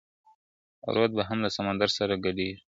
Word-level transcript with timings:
رود 0.93 1.11
به 1.17 1.23
هم 1.29 1.37
له 1.45 1.49
سمندر 1.57 1.89
سره 1.97 2.13
ګډیږي, 2.25 2.57